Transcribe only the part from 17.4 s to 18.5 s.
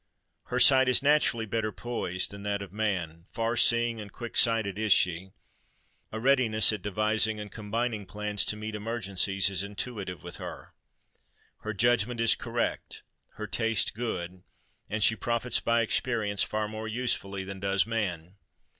than does man.